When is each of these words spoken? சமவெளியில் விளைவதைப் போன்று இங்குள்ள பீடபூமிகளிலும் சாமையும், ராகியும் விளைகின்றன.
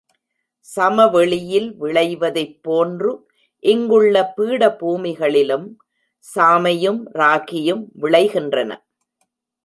சமவெளியில் 0.67 1.67
விளைவதைப் 1.81 2.55
போன்று 2.61 3.11
இங்குள்ள 3.63 4.33
பீடபூமிகளிலும் 4.37 5.67
சாமையும், 6.35 7.01
ராகியும் 7.13 7.83
விளைகின்றன. 8.01 8.71